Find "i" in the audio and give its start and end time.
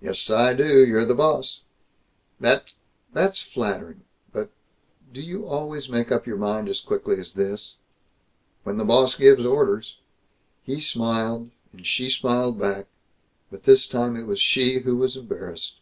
0.30-0.54